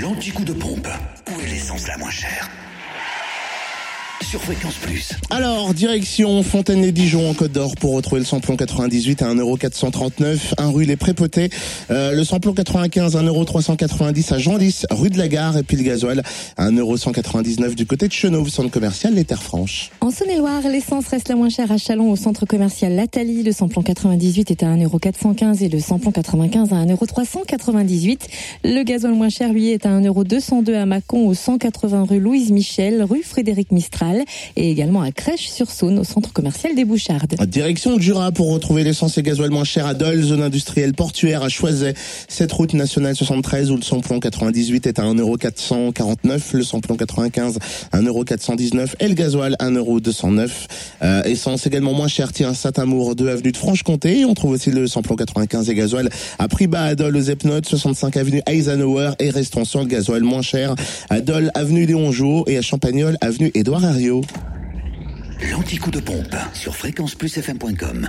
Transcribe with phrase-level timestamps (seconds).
[0.00, 0.86] L'anti-coup de pompe.
[1.28, 2.48] Où est l'essence la moins chère?
[4.28, 5.12] Sur Fréquence Plus.
[5.30, 10.84] Alors, direction Fontaine-les-Dijon en Côte d'Or pour retrouver le samplon 98 à 1,439€, 1 rue
[10.84, 11.48] Les Prépotés.
[11.90, 15.56] Euh, le samplon 95 à 1,390€ à Genlis, rue de la Gare.
[15.56, 16.22] Et puis le gasoil
[16.58, 19.90] à 1,199€ du côté de Chenauve, centre commercial Les Terres Franches.
[20.02, 23.42] En Saône-et-Loire, l'essence reste la moins chère à Chalon au centre commercial Lathalie.
[23.42, 28.18] Le samplon 98 est à 1,415€ et le samplon 95 à 1,398€.
[28.64, 33.02] Le gasoil moins cher, lui, est à 1,202€ à Mâcon au 180 rue Louise Michel,
[33.02, 34.17] rue Frédéric Mistral
[34.56, 37.34] et également à Crèche-sur-Saône au centre commercial des Bouchardes.
[37.46, 41.48] Direction Jura pour retrouver l'essence et gasoil moins cher à Dole, zone industrielle portuaire à
[41.48, 41.94] Choiset.
[42.28, 47.58] Cette route nationale 73 où le samplon 98 est à 1,449€, le samplon 95
[47.92, 50.50] à 1,419€ et le gasoil 1,209€.
[51.02, 54.24] Euh, essence également moins cher, tiens, Saint-Amour, 2 avenue de Franche-Comté.
[54.24, 56.08] On trouve aussi le samplon 95 et gasoil
[56.38, 60.22] à prix bas à Dole, aux Epnotes, 65 avenue Eisenhower et restons sur le gasoil
[60.22, 60.74] moins cher
[61.10, 64.07] à Dole, avenue Léon Jouot et à Champagnol, avenue Édouard Herriot.
[65.50, 68.08] L'anti-coup de pompe sur fréquenceplusfm.com.